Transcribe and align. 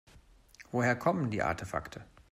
Woher 0.71 0.95
kommen 0.95 1.29
die 1.29 1.43
Artefakte? 1.43 2.03